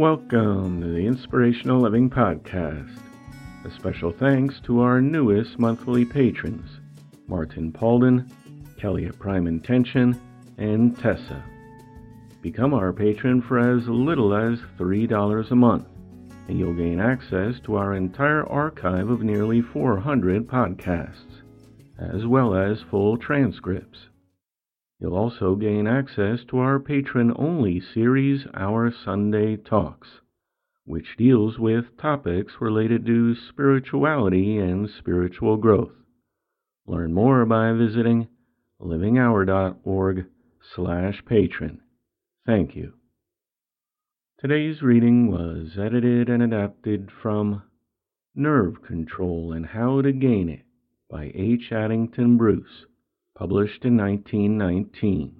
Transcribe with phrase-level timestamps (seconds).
[0.00, 2.98] Welcome to the Inspirational Living Podcast.
[3.66, 6.80] A special thanks to our newest monthly patrons
[7.26, 8.26] Martin Paulden,
[8.78, 10.18] Kellie at Prime Intention,
[10.56, 11.44] and Tessa.
[12.40, 15.86] Become our patron for as little as $3 a month,
[16.48, 21.42] and you'll gain access to our entire archive of nearly 400 podcasts,
[21.98, 23.98] as well as full transcripts.
[25.00, 30.20] You'll also gain access to our patron only series, Our Sunday Talks,
[30.84, 35.94] which deals with topics related to spirituality and spiritual growth.
[36.86, 38.28] Learn more by visiting
[38.78, 40.26] livinghour.org
[40.74, 41.80] slash patron.
[42.44, 42.92] Thank you.
[44.38, 47.62] Today's reading was edited and adapted from
[48.34, 50.66] Nerve Control and How to Gain It
[51.08, 51.72] by H.
[51.72, 52.84] Addington Bruce
[53.36, 55.34] published in 1919.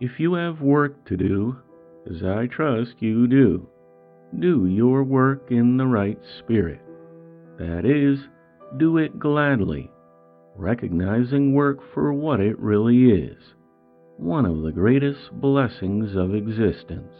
[0.00, 1.56] If you have work to do,
[2.10, 3.68] as I trust you do,
[4.38, 6.80] do your work in the right spirit.
[7.58, 8.18] That is,
[8.78, 9.90] do it gladly,
[10.56, 13.36] recognizing work for what it really is
[14.20, 17.14] one of the greatest blessings of existence.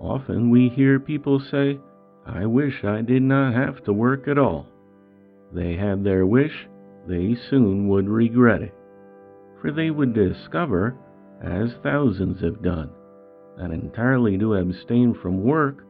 [0.00, 1.78] Often we hear people say,
[2.32, 4.66] I wish I did not have to work at all.
[5.52, 6.68] They had their wish,
[7.08, 8.74] they soon would regret it.
[9.60, 10.96] For they would discover,
[11.42, 12.90] as thousands have done,
[13.56, 15.84] that entirely to abstain from work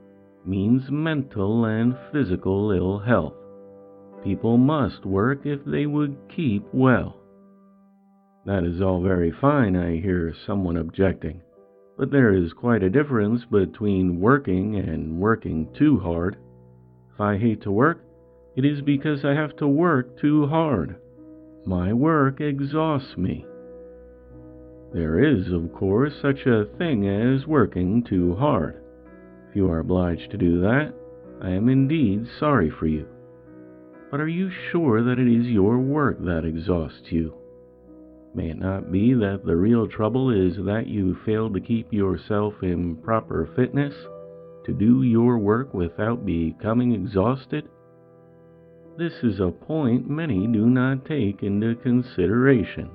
[0.46, 3.34] means mental and physical ill health.
[4.24, 7.16] People must work if they would keep well.
[8.46, 11.42] That is all very fine, I hear someone objecting,
[12.00, 16.38] but there is quite a difference between working and working too hard.
[17.12, 18.02] If I hate to work,
[18.56, 20.96] it is because I have to work too hard.
[21.66, 23.44] My work exhausts me.
[24.94, 28.82] There is, of course, such a thing as working too hard.
[29.50, 30.94] If you are obliged to do that,
[31.42, 33.06] I am indeed sorry for you.
[34.10, 37.34] But are you sure that it is your work that exhausts you?
[38.32, 42.62] May it not be that the real trouble is that you fail to keep yourself
[42.62, 43.94] in proper fitness
[44.64, 47.68] to do your work without becoming exhausted?
[48.96, 52.90] This is a point many do not take into consideration.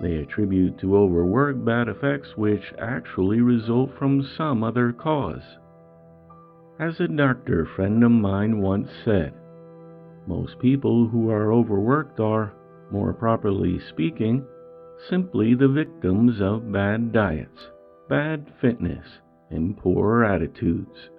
[0.00, 5.42] They attribute to overwork bad effects which actually result from some other cause.
[6.78, 9.32] As a doctor friend of mine once said,
[10.26, 12.52] most people who are overworked are,
[12.90, 14.44] more properly speaking,
[15.08, 17.68] simply the victims of bad diets,
[18.08, 19.06] bad fitness,
[19.50, 21.10] and poor attitudes.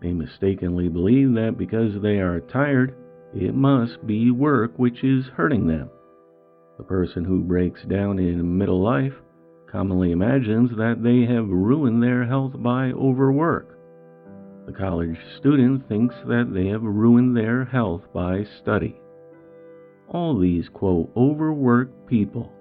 [0.00, 2.94] They mistakenly believe that because they are tired,
[3.34, 5.90] it must be work which is hurting them.
[6.78, 9.14] The person who breaks down in middle life
[9.70, 13.78] commonly imagines that they have ruined their health by overwork.
[14.66, 19.01] The college student thinks that they have ruined their health by study.
[20.12, 22.52] All these, quote, overworked people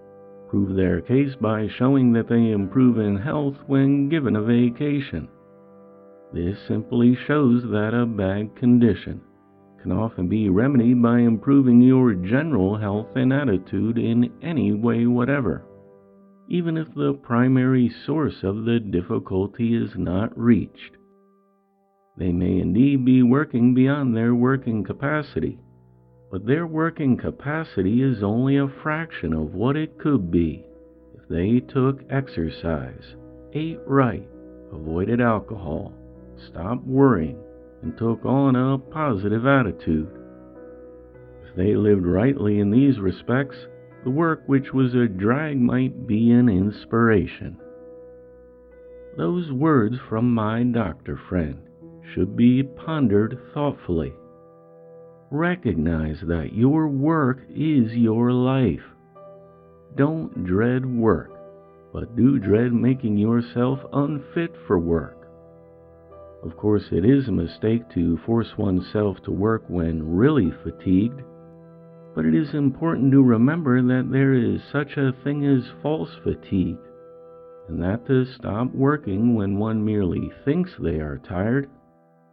[0.48, 5.28] prove their case by showing that they improve in health when given a vacation.
[6.34, 9.22] This simply shows that a bad condition
[9.82, 15.66] can often be remedied by improving your general health and attitude in any way whatever,
[16.48, 20.96] even if the primary source of the difficulty is not reached.
[22.18, 25.60] They may indeed be working beyond their working capacity,
[26.32, 30.66] but their working capacity is only a fraction of what it could be
[31.14, 33.16] if they took exercise,
[33.54, 34.28] ate right,
[34.72, 35.94] avoided alcohol,
[36.48, 37.38] stopped worrying,
[37.82, 40.10] and took on a positive attitude.
[41.50, 43.58] If they lived rightly in these respects,
[44.06, 47.58] the work which was a drag might be an inspiration.
[49.18, 51.60] Those words from my doctor friend
[52.14, 54.14] should be pondered thoughtfully.
[55.34, 58.84] Recognize that your work is your life.
[59.96, 61.32] Don't dread work,
[61.94, 65.30] but do dread making yourself unfit for work.
[66.44, 71.22] Of course, it is a mistake to force oneself to work when really fatigued,
[72.14, 76.78] but it is important to remember that there is such a thing as false fatigue,
[77.70, 81.70] and that to stop working when one merely thinks they are tired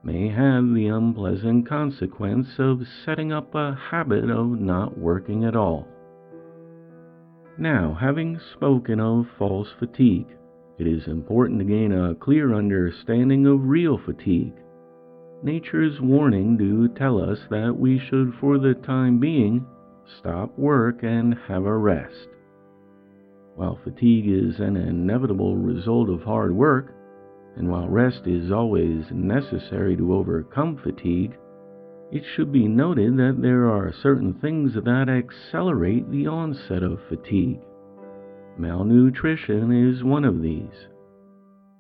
[0.09, 5.87] may have the unpleasant consequence of setting up a habit of not working at all.
[7.59, 10.29] Now, having spoken of false fatigue,
[10.79, 14.55] it is important to gain a clear understanding of real fatigue.
[15.43, 19.67] Nature's warning do tell us that we should, for the time being,
[20.21, 22.29] stop work and have a rest.
[23.57, 26.95] While fatigue is an inevitable result of hard work,
[27.57, 31.37] and while rest is always necessary to overcome fatigue,
[32.11, 37.61] it should be noted that there are certain things that accelerate the onset of fatigue.
[38.57, 40.89] Malnutrition is one of these.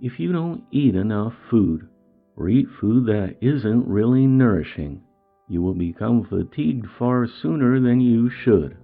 [0.00, 1.88] If you don't eat enough food,
[2.36, 5.02] or eat food that isn't really nourishing,
[5.48, 8.76] you will become fatigued far sooner than you should,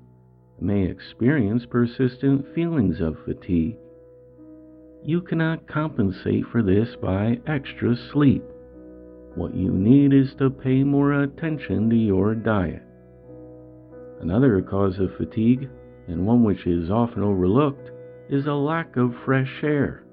[0.59, 3.77] and may experience persistent feelings of fatigue.
[5.07, 8.43] You cannot compensate for this by extra sleep.
[9.35, 12.83] What you need is to pay more attention to your diet.
[14.23, 15.69] Another cause of fatigue,
[16.09, 17.91] and one which is often overlooked,
[18.31, 20.07] is a lack of fresh air.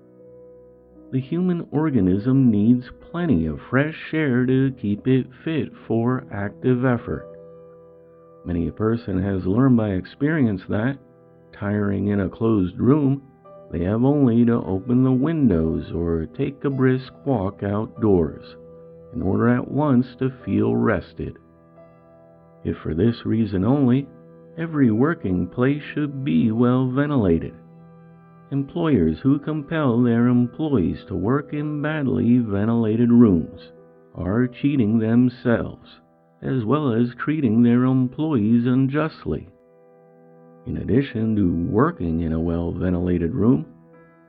[1.13, 7.27] The human organism needs plenty of fresh air to keep it fit for active effort.
[8.45, 10.97] Many a person has learned by experience that,
[11.53, 13.23] tiring in a closed room,
[13.71, 18.55] they have only to open the windows or take a brisk walk outdoors
[19.13, 21.37] in order at once to feel rested.
[22.63, 24.07] If for this reason only,
[24.57, 27.53] every working place should be well ventilated
[28.51, 33.71] Employers who compel their employees to work in badly ventilated rooms
[34.13, 36.01] are cheating themselves,
[36.41, 39.47] as well as treating their employees unjustly.
[40.71, 43.65] In addition to working in a well ventilated room,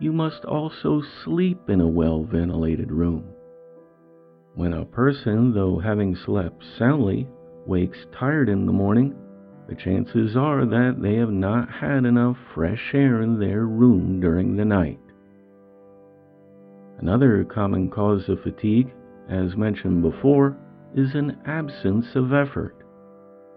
[0.00, 3.26] you must also sleep in a well ventilated room.
[4.56, 7.28] When a person, though having slept soundly,
[7.64, 9.14] wakes tired in the morning,
[9.68, 14.56] the chances are that they have not had enough fresh air in their room during
[14.56, 14.98] the night.
[16.98, 18.92] Another common cause of fatigue,
[19.28, 20.56] as mentioned before,
[20.96, 22.81] is an absence of effort.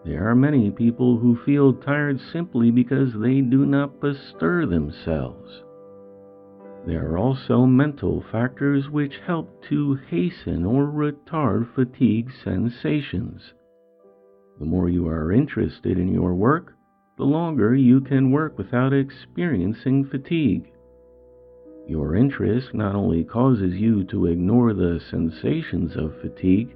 [0.06, 5.64] There are many people who feel tired simply because they do not bestir themselves.
[6.86, 13.54] There are also mental factors which help to hasten or retard fatigue sensations.
[14.60, 16.76] The more you are interested in your work,
[17.18, 20.72] the longer you can work without experiencing fatigue.
[21.88, 26.76] Your interest not only causes you to ignore the sensations of fatigue,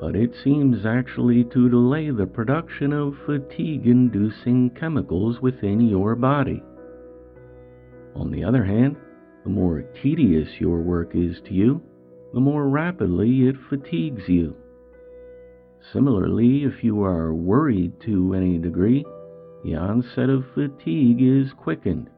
[0.00, 6.62] but it seems actually to delay the production of fatigue inducing chemicals within your body.
[8.14, 8.96] On the other hand,
[9.44, 11.82] the more tedious your work is to you,
[12.32, 14.56] the more rapidly it fatigues you.
[15.92, 19.04] Similarly, if you are worried to any degree,
[19.64, 22.10] the onset of fatigue is quickened.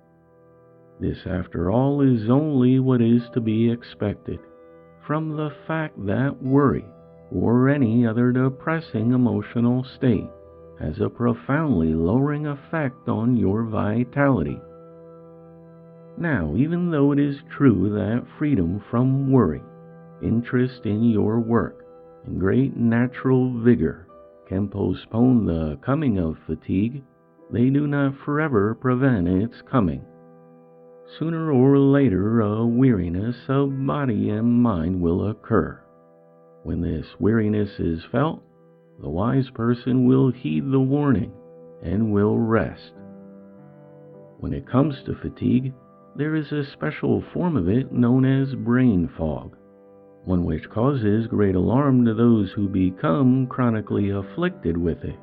[0.98, 4.40] This, after all, is only what is to be expected
[5.06, 6.84] from the fact that worry,
[7.32, 10.28] or any other depressing emotional state,
[10.80, 14.58] has a profoundly lowering effect on your vitality.
[16.18, 19.62] Now, even though it is true that freedom from worry,
[20.22, 21.84] interest in your work,
[22.26, 24.06] and great natural vigor
[24.48, 27.02] can postpone the coming of fatigue,
[27.52, 30.04] they do not forever prevent its coming.
[31.18, 35.80] Sooner or later, a weariness of body and mind will occur.
[36.62, 38.42] When this weariness is felt,
[39.00, 41.32] the wise person will heed the warning
[41.82, 42.92] and will rest.
[44.38, 45.72] When it comes to fatigue,
[46.16, 49.56] there is a special form of it known as brain fog
[50.24, 55.16] one which causes great alarm to those who become chronically afflicted with it,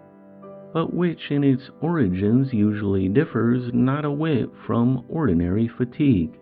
[0.73, 6.37] but which in its origins usually differs not a whit from ordinary fatigue.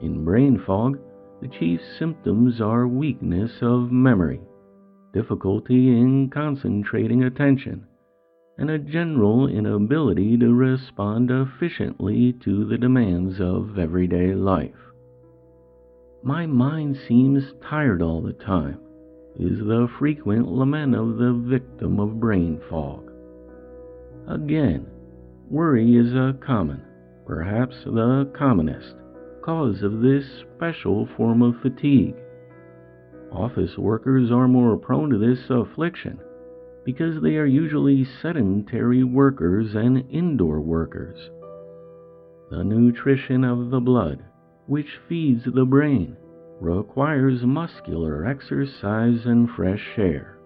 [0.00, 0.98] In brain fog,
[1.40, 4.40] the chief symptoms are weakness of memory,
[5.12, 7.86] difficulty in concentrating attention,
[8.58, 14.74] and a general inability to respond efficiently to the demands of everyday life.
[16.24, 18.80] My mind seems tired all the time,
[19.38, 23.12] is the frequent lament of the victim of brain fog.
[24.28, 24.88] Again,
[25.48, 26.82] worry is a common,
[27.24, 28.96] perhaps the commonest,
[29.48, 32.14] cause of this special form of fatigue.
[33.32, 36.20] Office workers are more prone to this affliction
[36.84, 41.30] because they are usually sedentary workers and indoor workers.
[42.50, 44.22] The nutrition of the blood
[44.66, 46.14] which feeds the brain,
[46.60, 50.38] requires muscular exercise and fresh air.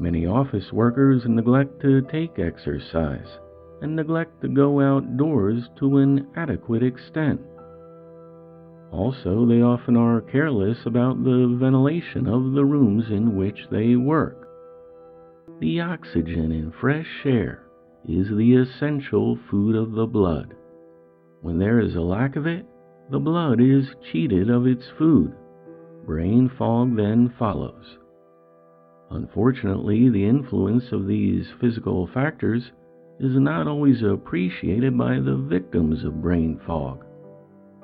[0.00, 3.38] Many office workers neglect to take exercise
[3.80, 7.40] and neglect to go outdoors to an adequate extent.
[8.92, 14.48] Also, they often are careless about the ventilation of the rooms in which they work.
[15.60, 17.64] The oxygen in fresh air
[18.06, 20.54] is the essential food of the blood
[21.40, 22.66] When there is a lack of it,
[23.10, 25.32] the blood is cheated of its food.
[26.04, 27.98] Brain fog then follows.
[29.10, 32.72] Unfortunately, the influence of these physical factors
[33.20, 37.04] is not always appreciated by the victims of brain fog.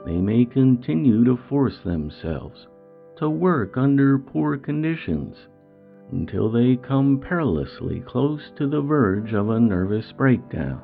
[0.05, 2.67] They may continue to force themselves
[3.17, 5.37] to work under poor conditions
[6.13, 10.81] until they come perilously close to the verge of a nervous breakdown.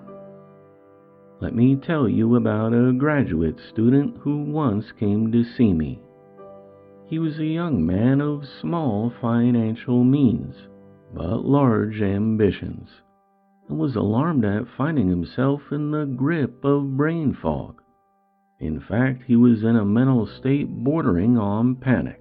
[1.41, 6.01] Let me tell you about a graduate student who once came to see me.
[7.07, 10.57] He was a young man of small financial means,
[11.15, 12.89] but large ambitions,
[13.69, 17.81] and was alarmed at finding himself in the grip of brain fog.
[18.65, 22.19] In fact, he was in a mental state bordering on panic.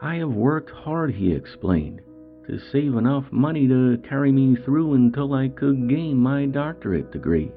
[0.00, 2.02] I have worked hard, he explained,
[2.46, 7.50] to save enough money to carry me through until I could gain my doctorate degree.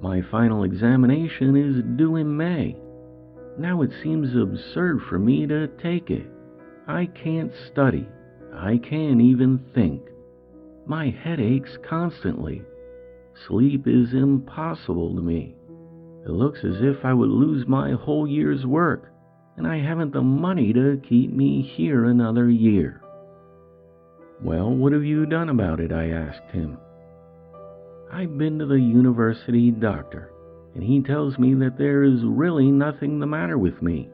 [0.00, 2.76] My final examination is due in May.
[3.58, 6.30] Now it seems absurd for me to take it.
[6.86, 8.08] I can't study.
[8.54, 10.02] I can't even think.
[10.86, 12.62] My head aches constantly.
[13.48, 15.57] Sleep is impossible to me.
[16.28, 19.10] It looks as if I would lose my whole year's work,
[19.56, 23.02] and I haven't the money to keep me here another year.
[24.40, 25.90] Well, what have you done about it?
[25.90, 26.78] I asked him.
[28.12, 30.30] I've been to the university doctor
[30.74, 34.08] and he tells me that there is really nothing the matter with me.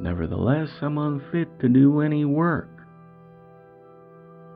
[0.00, 2.70] Nevertheless, I'm unfit to do any work.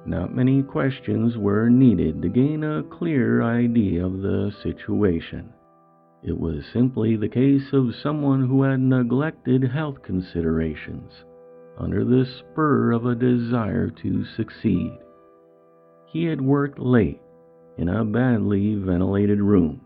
[0.06, 5.52] Not many questions were needed to gain a clear idea of the situation.
[6.22, 11.24] It was simply the case of someone who had neglected health considerations
[11.78, 14.98] under the spur of a desire to succeed.
[16.06, 17.20] He had worked late
[17.76, 19.80] in a badly ventilated room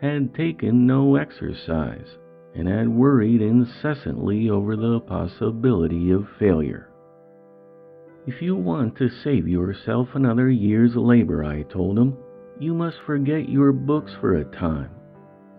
[0.00, 2.18] had taken no exercise
[2.54, 6.88] and had worried incessantly over the possibility of failure.
[8.26, 12.16] If you want to save yourself another year's labor, I told him,
[12.58, 14.90] you must forget your books for a time.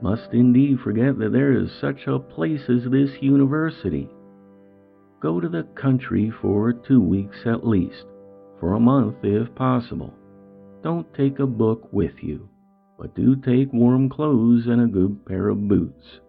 [0.02, 4.10] Must indeed forget that there is such a place as this university.
[5.22, 8.06] Go to the country for two weeks at least,
[8.60, 10.14] for a month if possible.
[10.82, 12.50] Don't take a book with you
[13.00, 16.20] but do take warm clothes and a good pair of boots.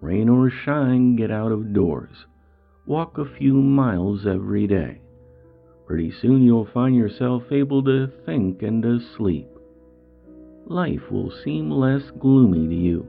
[0.00, 2.26] Rain or shine, get out of doors.
[2.86, 5.00] Walk a few miles every day.
[5.86, 9.46] Pretty soon you'll find yourself able to think and to sleep.
[10.66, 13.06] Life will seem less gloomy to you,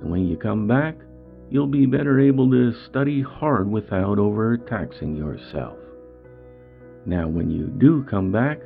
[0.00, 0.96] and when you come back,
[1.50, 5.78] you'll be better able to study hard without overtaxing yourself.
[7.04, 8.60] Now, when you do come back,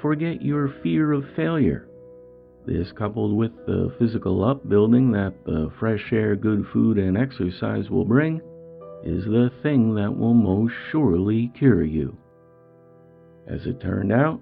[0.00, 1.90] forget your fear of failure
[2.66, 8.04] this, coupled with the physical upbuilding that the fresh air, good food, and exercise will
[8.04, 8.40] bring,
[9.02, 12.16] is the thing that will most surely cure you.
[13.46, 14.40] As it turned out,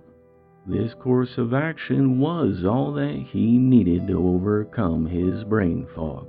[0.69, 6.27] this course of action was all that he needed to overcome his brain fog.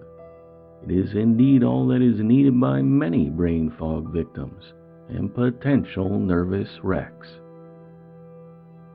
[0.87, 4.73] It is indeed all that is needed by many brain fog victims
[5.09, 7.27] and potential nervous wrecks.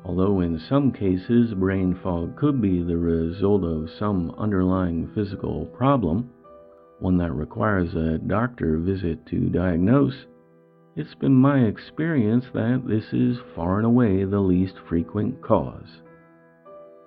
[0.06, 6.30] Although in some cases brain fog could be the result of some underlying physical problem,
[7.00, 10.24] one that requires a doctor visit to diagnose,
[10.96, 16.02] it's been my experience that this is far and away the least frequent cause.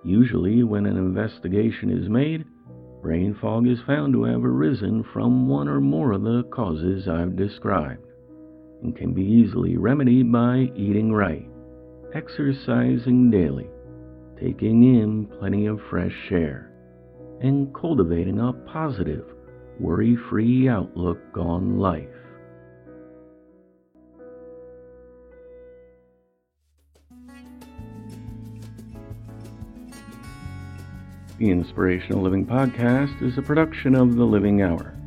[0.03, 2.45] Usually, when an investigation is made,
[3.01, 7.35] brain fog is found to have arisen from one or more of the causes I've
[7.35, 8.05] described
[8.83, 11.47] and can be easily remedied by eating right
[12.13, 13.67] exercising daily,
[14.39, 16.71] taking in plenty of fresh air,
[17.41, 19.25] and cultivating a positive,
[19.79, 22.16] worry free outlook on life.
[31.37, 34.97] The Inspirational Living Podcast is a production of The Living Hour.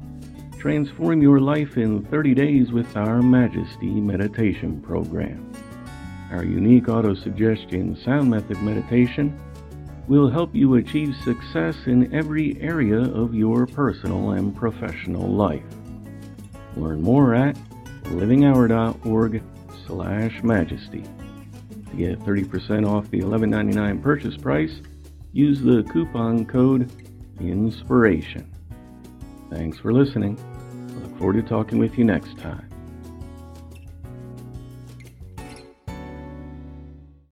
[0.60, 5.52] Transform your life in 30 days with our Majesty Meditation Program.
[6.30, 9.40] Our unique auto-suggestion sound method meditation
[10.06, 15.64] will help you achieve success in every area of your personal and professional life.
[16.76, 17.56] Learn more at
[18.04, 19.42] livinghour.org
[19.84, 21.02] slash majesty.
[21.90, 24.80] To get 30% off the $11.99 purchase price,
[25.32, 26.90] use the coupon code
[27.40, 28.50] INSPIRATION.
[29.50, 30.38] Thanks for listening.
[30.38, 32.69] I look forward to talking with you next time.